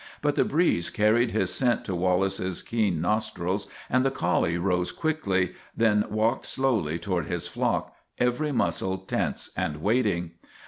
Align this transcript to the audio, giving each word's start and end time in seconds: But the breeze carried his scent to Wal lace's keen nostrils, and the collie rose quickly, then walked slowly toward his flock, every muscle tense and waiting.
But 0.23 0.33
the 0.33 0.43
breeze 0.43 0.89
carried 0.89 1.29
his 1.29 1.53
scent 1.53 1.85
to 1.85 1.93
Wal 1.93 2.21
lace's 2.21 2.63
keen 2.63 3.01
nostrils, 3.01 3.67
and 3.87 4.03
the 4.03 4.09
collie 4.09 4.57
rose 4.57 4.91
quickly, 4.91 5.53
then 5.77 6.05
walked 6.09 6.47
slowly 6.47 6.97
toward 6.97 7.27
his 7.27 7.45
flock, 7.47 7.93
every 8.17 8.51
muscle 8.51 8.97
tense 8.97 9.51
and 9.55 9.79
waiting. 9.79 10.31